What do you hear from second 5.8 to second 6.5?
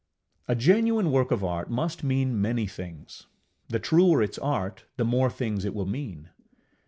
mean.